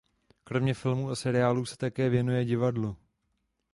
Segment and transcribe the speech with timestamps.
[0.43, 2.97] Kromě filmů a seriálů se také věnuje divadlu.